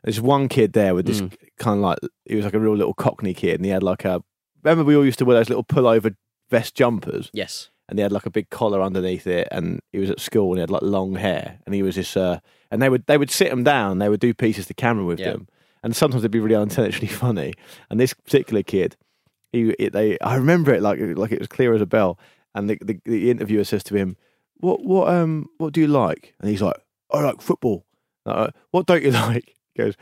[0.03, 1.33] There's one kid there with this Mm.
[1.57, 4.05] kind of like he was like a real little Cockney kid, and he had like
[4.05, 4.21] a.
[4.63, 6.15] Remember, we all used to wear those little pullover
[6.51, 7.69] vest jumpers Yes.
[7.89, 10.57] And he had like a big collar underneath it, and he was at school and
[10.57, 12.39] he had like long hair, and he was this, uh,
[12.71, 15.19] and they would they would sit him down, they would do pieces to camera with
[15.19, 15.31] Yeah.
[15.31, 15.47] them,
[15.83, 17.53] and sometimes they'd be really unintentionally funny.
[17.89, 18.95] And this particular kid,
[19.51, 22.17] he it, they I remember it like like it was clear as a bell,
[22.53, 24.17] and the, the the interviewer says to him,
[24.57, 26.77] "What what um what do you like?" And he's like,
[27.11, 27.85] "I like football."
[28.25, 29.53] Like, what don't you like?
[29.75, 29.95] He goes,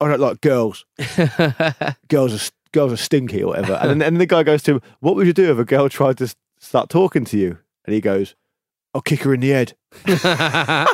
[0.00, 0.84] "I don't like girls.
[2.08, 4.82] Girls are girls are stinky or whatever." And then, and the guy goes to him,
[5.00, 8.00] "What would you do if a girl tried to start talking to you?" And he
[8.00, 8.34] goes,
[8.94, 9.74] "I'll kick her in the head."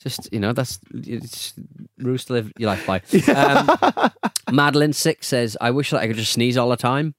[0.00, 1.54] Just you know, that's it's
[1.98, 3.02] rules to live your life by.
[3.34, 4.10] Um,
[4.54, 7.14] Madeline six says, "I wish that I could just sneeze all the time."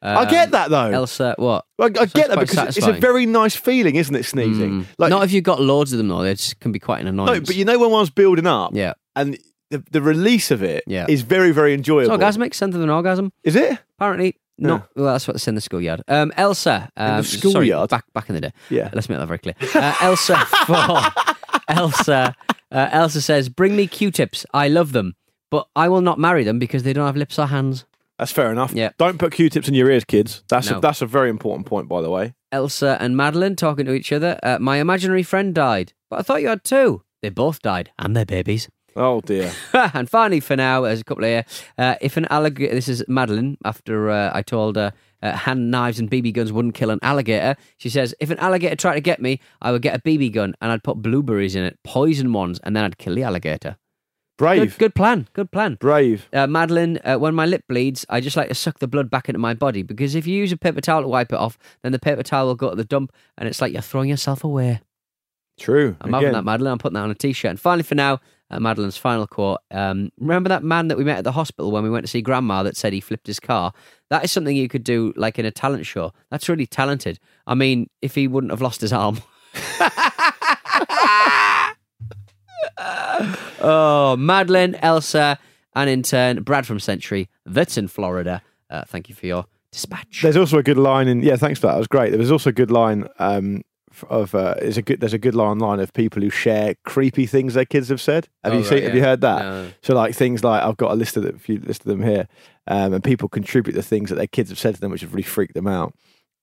[0.00, 0.90] I Um, get that though.
[0.90, 1.64] Elsa, what?
[1.78, 4.24] I, I get that because it's a very nice feeling, isn't it?
[4.24, 4.70] Sneezing.
[4.82, 4.86] Mm.
[4.98, 6.22] Like Not if you've got loads of them though.
[6.22, 8.94] They just can be quite an no, but you know when one's building up, yeah,
[9.14, 9.38] and
[9.70, 11.06] the, the release of it Yeah.
[11.08, 12.16] is very very it's enjoyable.
[12.16, 13.30] orgasmic, sense of an orgasm.
[13.44, 13.78] Is it?
[13.98, 14.36] Apparently,
[14.68, 14.82] no.
[14.96, 16.02] Well, that's what they say in the schoolyard.
[16.08, 17.90] Um, Elsa, um, the schoolyard?
[17.90, 18.52] back back in the day.
[18.70, 18.90] Yeah.
[18.92, 19.54] let's make that very clear.
[19.74, 21.00] Uh, Elsa four.
[21.68, 22.34] Elsa,
[22.70, 24.44] uh, Elsa says, "Bring me Q-tips.
[24.52, 25.14] I love them,
[25.50, 27.84] but I will not marry them because they don't have lips or hands."
[28.18, 28.72] That's fair enough.
[28.72, 28.90] Yeah.
[28.98, 30.44] Don't put Q-tips in your ears, kids.
[30.48, 30.78] That's No.
[30.78, 32.34] a, that's a very important point, by the way.
[32.52, 34.38] Elsa and Madeline talking to each other.
[34.42, 37.02] Uh, my imaginary friend died, but I thought you had two.
[37.22, 38.68] They both died, and they're babies.
[38.96, 39.52] Oh dear.
[39.72, 41.44] and finally, for now, there's a couple here.
[41.78, 45.98] Uh, if an alligator, this is Madeline, after uh, I told her uh, hand knives
[45.98, 49.20] and BB guns wouldn't kill an alligator, she says, if an alligator tried to get
[49.20, 52.58] me, I would get a BB gun and I'd put blueberries in it, poison ones,
[52.62, 53.76] and then I'd kill the alligator.
[54.38, 54.70] Brave.
[54.70, 55.28] Good, good plan.
[55.34, 55.76] Good plan.
[55.80, 56.28] Brave.
[56.32, 59.28] Uh, Madeline, uh, when my lip bleeds, I just like to suck the blood back
[59.28, 61.92] into my body because if you use a paper towel to wipe it off, then
[61.92, 64.80] the paper towel will go to the dump and it's like you're throwing yourself away.
[65.60, 65.96] True.
[66.00, 66.72] I'm having that, Madeline.
[66.72, 67.50] I'm putting that on a t-shirt.
[67.50, 68.20] And finally, for now,
[68.60, 69.60] Madeline's final quote.
[69.70, 72.22] Um, remember that man that we met at the hospital when we went to see
[72.22, 73.72] Grandma that said he flipped his car?
[74.10, 76.12] That is something you could do, like in a talent show.
[76.30, 77.18] That's really talented.
[77.46, 79.20] I mean, if he wouldn't have lost his arm.
[83.60, 85.38] oh, Madeline, Elsa,
[85.74, 87.28] and in turn, Brad from Century.
[87.46, 88.42] That's in Florida.
[88.70, 90.20] Uh, thank you for your dispatch.
[90.22, 91.22] There's also a good line in.
[91.22, 91.72] Yeah, thanks for that.
[91.74, 92.10] That was great.
[92.10, 93.62] There was also a good line um,
[94.08, 94.34] of.
[94.34, 95.00] Uh, there's a good.
[95.00, 98.28] There's a good line online of people who share creepy things their kids have said.
[98.44, 98.82] Have Oh, you right, seen?
[98.84, 99.42] Have you heard that?
[99.42, 99.68] No.
[99.82, 102.02] So like things like I've got a list of them, a few list of them
[102.02, 102.28] here,
[102.66, 105.12] um, and people contribute the things that their kids have said to them, which have
[105.12, 105.94] really freaked them out.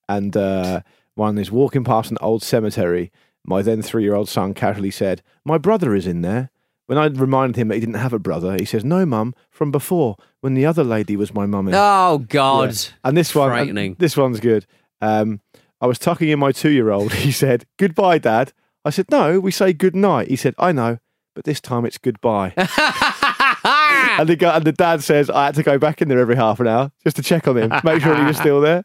[0.07, 0.81] And uh,
[1.15, 3.12] one is walking past an old cemetery.
[3.45, 6.49] My then three-year-old son casually said, "My brother is in there."
[6.88, 9.71] When I reminded him that he didn't have a brother, he says, "No, mum, from
[9.71, 12.73] before when the other lady was my mummy." Oh, God.
[12.73, 12.89] Yeah.
[13.03, 14.65] And this one, and this one's good.
[14.99, 15.39] Um,
[15.81, 17.13] I was tucking in my two-year-old.
[17.25, 18.53] He said, "Goodbye, Dad."
[18.85, 20.99] I said, "No, we say good night." He said, "I know,
[21.35, 25.63] but this time it's goodbye." and the guy, and the dad says, "I had to
[25.63, 28.15] go back in there every half an hour just to check on him, make sure
[28.15, 28.83] he was still there."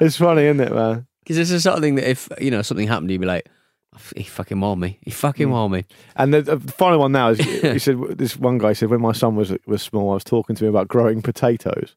[0.00, 1.06] It's funny, isn't it, man?
[1.22, 3.26] Because this is the sort of thing that if you know something happened, you'd be
[3.26, 3.48] like,
[3.94, 4.98] "Oh, "He fucking warned me.
[5.02, 5.52] He fucking Mm.
[5.52, 5.84] warned me."
[6.16, 9.12] And the, the final one now is he said this one guy said when my
[9.12, 11.94] son was was small, I was talking to him about growing potatoes.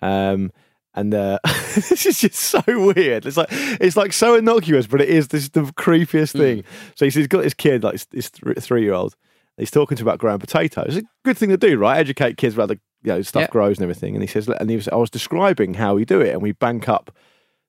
[0.00, 0.52] Um,
[0.94, 1.38] and uh,
[1.74, 3.26] this is just so weird.
[3.26, 6.64] It's like it's like so innocuous, but it is this is the creepiest thing.
[6.96, 9.14] So he's, he's got his kid, like his, his th- three year old.
[9.56, 10.96] He's talking to about growing potatoes.
[10.96, 11.98] It's a good thing to do, right?
[11.98, 13.50] Educate kids about the you know stuff Yep.
[13.50, 14.14] grows and everything.
[14.14, 16.52] And he says, and he was, I was describing how we do it, and we
[16.52, 17.14] bank up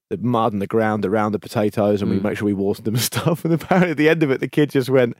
[0.10, 2.24] the mud and the ground around the potatoes, and we Mm.
[2.24, 3.44] make sure we water them and stuff.
[3.46, 5.16] And apparently, at the end of it, the kid just went.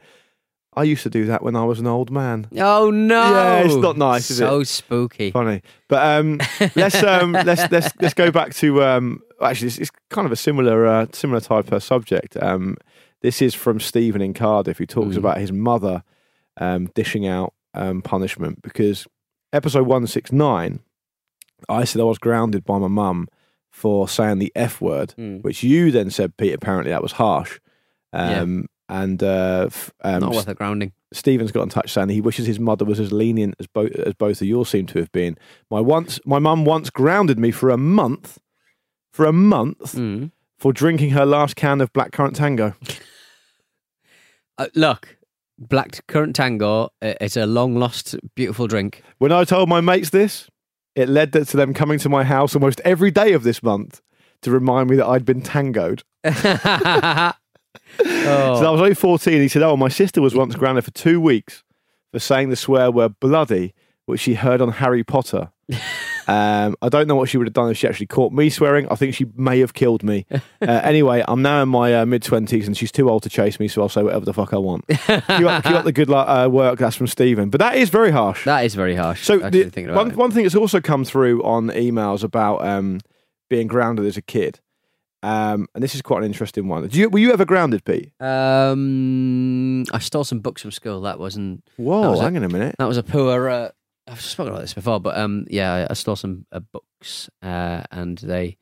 [0.74, 2.46] I used to do that when I was an old man.
[2.56, 3.20] Oh no!
[3.32, 4.44] Yeah, it's not nice, is it?
[4.46, 5.30] so spooky.
[5.32, 6.38] Funny, but um,
[6.76, 10.36] let's um, let's let's let's go back to um, actually, it's, it's kind of a
[10.36, 12.36] similar uh, similar type of subject.
[12.40, 12.76] Um,
[13.22, 15.18] this is from Stephen in Cardiff, who talks Mm.
[15.18, 16.04] about his mother
[16.58, 19.06] um, dishing out um, punishment because
[19.52, 20.80] episode 169,
[21.68, 23.28] I said I was grounded by my mum
[23.70, 25.42] for saying the F word, Mm.
[25.42, 27.58] which you then said, Pete, apparently that was harsh.
[28.12, 30.92] Um, And uh, f- um, Not worth a grounding.
[31.12, 34.14] Stephen's got in touch saying he wishes his mother was as lenient as both as
[34.14, 35.38] both of yours seem to have been.
[35.70, 38.38] My once my mum once grounded me for a month,
[39.12, 40.32] for a month Mm.
[40.58, 42.74] for drinking her last can of blackcurrant tango.
[44.58, 45.16] Uh, look,
[45.58, 49.02] Black Currant Tango, it's a long lost, beautiful drink.
[49.18, 50.48] When I told my mates this,
[50.94, 54.00] it led to them coming to my house almost every day of this month
[54.42, 56.02] to remind me that I'd been tangoed.
[58.00, 58.04] oh,
[58.60, 59.40] So I was only 14.
[59.40, 61.62] He said, Oh, my sister was once grounded for two weeks
[62.12, 63.74] for saying the swear word bloody,
[64.06, 65.50] which she heard on Harry Potter.
[66.26, 68.88] um, I don't know what she would have done if she actually caught me swearing.
[68.90, 70.26] I think she may have killed me.
[70.30, 73.60] Uh, anyway, I'm now in my uh, mid 20s and she's too old to chase
[73.60, 74.86] me, so I'll say whatever the fuck I want.
[74.88, 76.78] keep, up, keep up the good uh, work.
[76.78, 77.50] That's from Stephen.
[77.50, 78.44] But that is very harsh.
[78.44, 79.24] that is very harsh.
[79.24, 80.16] So the, one it.
[80.16, 83.00] one thing that's also come through on emails about um,
[83.48, 84.60] being grounded as a kid,
[85.22, 86.86] um, and this is quite an interesting one.
[86.88, 88.12] Do you, were you ever grounded, Pete?
[88.20, 91.02] Um, I stole some books from school.
[91.02, 91.62] That wasn't.
[91.76, 92.76] Whoa, That was a- hang on a minute.
[92.78, 93.48] That was a poor.
[93.48, 93.70] Uh,
[94.08, 97.82] I've spoken about this before, but um, yeah, I, I stole some uh, books, uh,
[97.90, 98.56] and they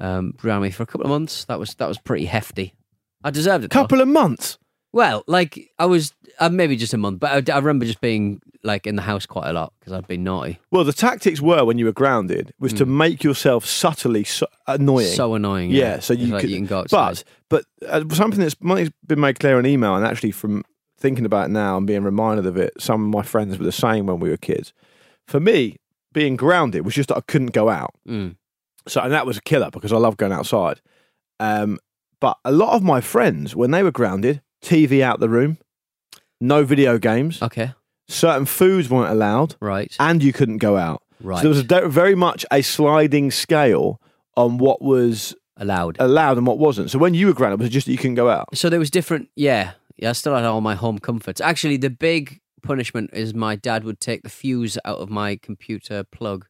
[0.00, 1.44] um grounded me for a couple of months.
[1.44, 2.74] That was that was pretty hefty.
[3.22, 3.70] I deserved it.
[3.70, 3.80] though.
[3.82, 4.58] Couple of months.
[4.92, 8.40] Well, like I was uh, maybe just a month, but I, I remember just being
[8.62, 10.58] like in the house quite a lot because I'd been naughty.
[10.70, 15.08] Well, the tactics were when you were grounded was to make yourself subtly so annoying.
[15.08, 15.14] Hmm.
[15.14, 15.70] So annoying.
[15.70, 16.50] yeah, Yeah, so you like could.
[16.50, 17.22] you can go outside.
[17.48, 20.64] but but uh, something that's money's been made clear in email, and actually from
[20.98, 23.72] thinking about it now and being reminded of it, some of my friends were the
[23.72, 24.72] same when we were kids.
[25.26, 25.76] For me,
[26.12, 27.94] being grounded was just that I couldn't go out.
[28.08, 28.36] Mm.
[28.86, 30.80] So, and that was a killer because I love going outside.
[31.38, 31.78] Um,
[32.20, 35.58] but a lot of my friends, when they were grounded, TV out the room,
[36.40, 37.72] no video games, Okay.
[38.08, 39.94] certain foods weren't allowed, Right.
[39.98, 41.02] and you couldn't go out.
[41.20, 41.36] Right.
[41.38, 44.00] So there was a, de- very much a sliding scale
[44.36, 45.96] on what was allowed.
[45.98, 46.90] allowed and what wasn't.
[46.90, 48.56] So when you were grounded, was it just that you couldn't go out?
[48.56, 49.28] So there was different.
[49.34, 50.10] Yeah, yeah.
[50.10, 51.40] I still had all my home comforts.
[51.40, 56.04] Actually, the big punishment is my dad would take the fuse out of my computer
[56.04, 56.46] plug.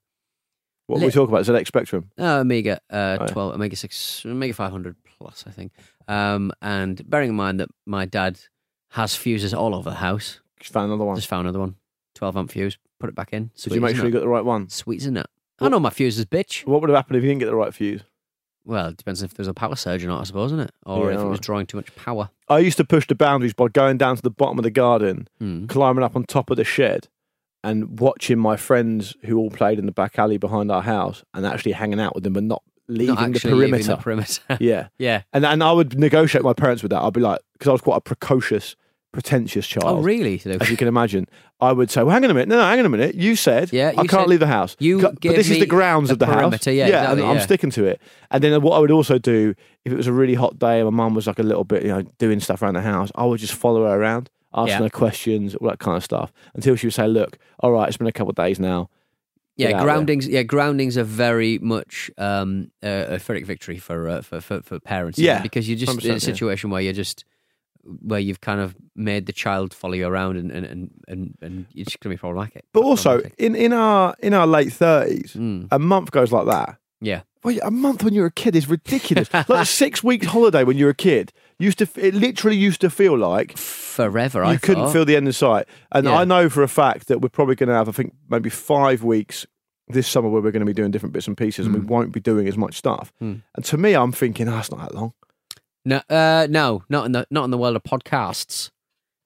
[0.87, 1.44] What were we Lit- talking about?
[1.46, 2.11] ZX Spectrum.
[2.18, 3.33] Uh, Amiga uh, Oh, yeah.
[3.33, 5.72] 12, Amiga 6, Amiga 500 plus, I think.
[6.09, 8.38] Um, and bearing in mind that my dad
[8.90, 11.16] has fuses all over the house, Just found another one.
[11.16, 11.77] just found another one.
[12.14, 13.51] 12 amp fuse, put it back in.
[13.57, 14.68] Did you make sure you got the right one?
[14.68, 15.27] Sweet, isn't it?
[15.61, 16.66] I know my fuses, bitch.
[16.66, 18.03] What would have happened if you didn't get the right fuse?
[18.64, 20.70] Well, it depends if there's a power surge or not, I suppose, isn't it?
[20.85, 21.40] Or Yeah, if it was alright.
[21.40, 22.31] drawing too much power.
[22.48, 25.29] I used to push the boundaries by going down to the bottom of the garden,
[25.38, 25.66] Hmm.
[25.66, 27.09] climbing up on top of the shed,
[27.64, 31.46] and watching my friends who all played in the back alley behind our house, and
[31.46, 33.55] actually hanging out with them, but not leaving the perimeter.
[33.77, 34.42] leaving the perimeter.
[34.61, 35.22] yeah, yeah.
[35.33, 37.03] and and I would negotiate my parents with that.
[37.03, 38.77] I'd be like, because I was quite a precocious,
[39.12, 39.85] pretentious child.
[39.87, 40.40] Oh, really?
[40.44, 41.27] As you can imagine,
[41.61, 42.48] I would say, "Well, hang on a minute.
[42.48, 43.14] No, no, hang on a minute.
[43.14, 44.77] You said Yeah, I can't said- leave the house.
[44.79, 46.66] you but this is the grounds of the house.
[46.66, 48.01] Yeah, yeah, exactly, and I'm sticking to it.
[48.31, 50.85] And then what I would also do, if it was a really hot day and
[50.87, 53.24] my mum was like a little bit, you know, doing stuff around the house, I
[53.24, 54.83] would just follow her around, asking Yeah.
[54.83, 57.96] her questions, all that kind of stuff, until she would say, "Look, all right, it's
[57.96, 58.88] been a couple of days now.
[59.59, 59.83] Yeah, there.
[59.83, 60.27] groundings.
[60.27, 64.79] Yeah, groundings are very much um, a, a Pyrrhic victory for, uh, for for for
[64.81, 65.18] parents.
[65.18, 66.12] Yeah, because you're just in 100%, yeah.
[66.14, 67.25] a situation where you're just
[68.03, 71.66] where you've kind of made the child follow you around, and and and and, and
[71.73, 72.64] you're just gonna be problematic.
[72.73, 75.68] But also in, in our in our late thirties, Mm.
[75.71, 76.79] a month goes like that.
[77.01, 79.33] yeah, Well, a month when you're a kid is ridiculous.
[79.35, 81.88] like a six weeks holiday when you're a kid used to.
[81.97, 84.40] It literally used to feel like forever.
[84.44, 84.92] you I couldn't thought.
[84.92, 85.66] feel the end in sight.
[85.92, 86.18] And Yeah.
[86.18, 89.03] I know for a fact that we're probably going to have, I think, maybe five
[89.03, 89.47] weeks
[89.88, 91.87] this summer where we're going to be doing different bits and pieces, and we Hmm.
[91.87, 93.12] won't be doing as much stuff.
[93.21, 95.12] And to me, I'm thinking, oh, it's not that long.
[95.85, 98.71] No, uh, no, not in the not in the world of podcasts.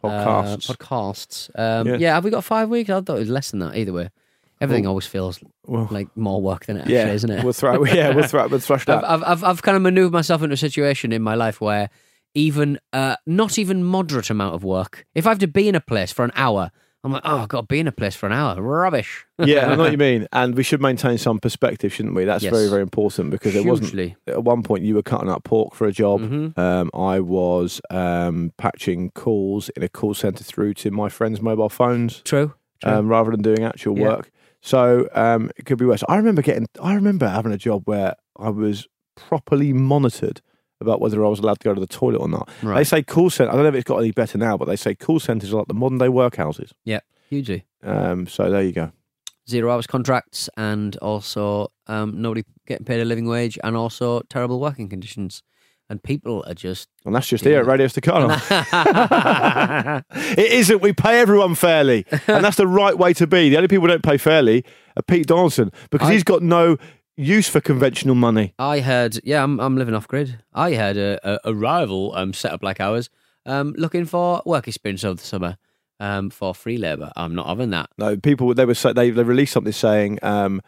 [0.02, 0.70] Podcasts.
[0.70, 1.50] Uh, podcasts.
[1.58, 1.96] Um, Yeah.
[1.96, 2.14] yeah.
[2.14, 2.90] have we got five weeks?
[2.90, 3.76] I thought it was less than that.
[3.76, 4.10] Either way,
[4.60, 7.44] everything always feels well, like more work than it actually yeah, is, isn't it?
[7.44, 9.08] We'll throw, yeah, we'll throw, we'll thrash that.
[9.08, 11.88] I've, I've, I've kind of maneuvered myself into a situation in my life where
[12.34, 15.04] even uh, not even moderate amount of work.
[15.14, 16.70] If I have to be in a place for an hour,
[17.04, 18.62] I'm like, oh, I've got to be in a place for an hour.
[18.62, 19.26] Rubbish.
[19.38, 20.28] yeah, I know what you mean.
[20.32, 22.24] And we should maintain some perspective, shouldn't we?
[22.24, 22.52] That's Yes.
[22.52, 23.88] very, very important because it wasn't.
[23.90, 24.16] Hugely.
[24.28, 26.20] At one point, you were cutting up pork for a job.
[26.20, 26.56] Mhm.
[26.56, 31.68] Um, I was um, patching calls in a call centre through to my friends' mobile
[31.68, 32.20] phones.
[32.22, 32.54] True.
[32.82, 32.92] True.
[32.92, 34.08] um, rather than doing actual Yeah.
[34.08, 34.30] work.
[34.60, 36.04] So um, it could be worse.
[36.08, 36.68] I remember getting.
[36.80, 40.40] I remember having a job where I was properly monitored
[40.82, 42.48] about whether I was allowed to go to the toilet or not.
[42.62, 43.50] They say call centre.
[43.50, 45.56] I don't know if it's got any better now, but they say call centres are
[45.58, 46.72] like the modern day workhouses.
[46.84, 47.64] yeah, hugely.
[47.82, 48.92] Um, so there you go.
[49.48, 54.60] Zero hours contracts and also um, nobody getting paid a living wage and also terrible
[54.60, 55.42] working conditions.
[55.90, 58.28] and people are just And that's just here at Radio Staccato.
[60.38, 60.80] it isn't.
[60.80, 62.06] We pay everyone fairly.
[62.28, 63.48] And that's the right way to be.
[63.50, 64.64] The only people who don't pay fairly
[64.96, 66.76] are Pete Donaldson because I- he's got no
[67.16, 68.54] use for conventional money.
[68.58, 70.38] I heard, yeah, I'm, I'm living off grid.
[70.52, 73.10] I had a, a, a rival um, set up like ours
[73.46, 75.56] um, looking for work experience over the summer
[76.00, 77.12] um, for free labour.
[77.16, 77.90] I'm not having that.
[77.98, 80.60] No, people, they were they, they released something saying, um,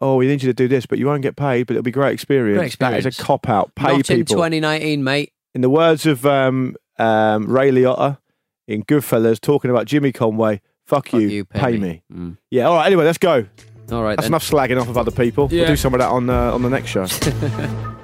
[0.00, 1.90] oh, we need you to do this, but you won't get paid, but it'll be
[1.90, 2.58] great experience.
[2.58, 3.74] Great That is a cop out.
[3.74, 5.32] Pay not in 2019, mate.
[5.54, 8.18] in the words of um, um, Ray Liotta
[8.66, 11.78] in Goodfellas, talking about Jimmy Conway, fuck, Fuck you, you, pay, pay me.
[11.78, 12.02] me.
[12.12, 12.38] Mm.
[12.50, 13.46] Yeah, all right, anyway, let's go.
[13.92, 14.30] All right, That's then.
[14.32, 15.48] enough slagging off of other people.
[15.48, 17.06] We'll do some of that on, uh, on the next show.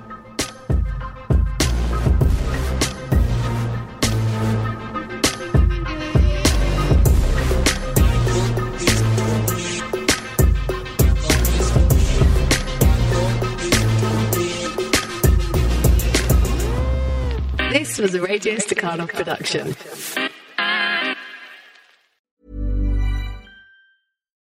[17.72, 19.74] This was a Radio Staccato production.